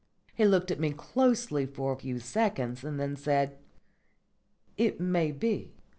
[0.33, 3.59] He looked at me closely for a few seconds, and then said:
[4.75, 5.75] "It may be.